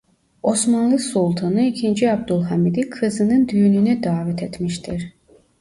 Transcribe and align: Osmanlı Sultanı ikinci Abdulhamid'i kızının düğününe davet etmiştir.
Osmanlı 0.43 0.99
Sultanı 0.99 1.61
ikinci 1.61 2.11
Abdulhamid'i 2.11 2.89
kızının 2.89 3.47
düğününe 3.47 4.03
davet 4.03 4.43
etmiştir. 4.43 5.13